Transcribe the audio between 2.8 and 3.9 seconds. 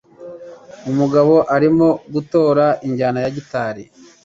injyana ya gitari.